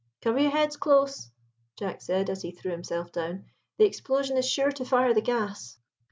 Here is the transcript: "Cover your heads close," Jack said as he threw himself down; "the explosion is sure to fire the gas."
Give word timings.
"Cover 0.23 0.39
your 0.39 0.49
heads 0.49 0.77
close," 0.77 1.29
Jack 1.77 2.01
said 2.01 2.31
as 2.31 2.41
he 2.41 2.49
threw 2.49 2.71
himself 2.71 3.11
down; 3.11 3.45
"the 3.77 3.85
explosion 3.85 4.35
is 4.35 4.49
sure 4.49 4.71
to 4.71 4.83
fire 4.83 5.13
the 5.13 5.21
gas." 5.21 5.77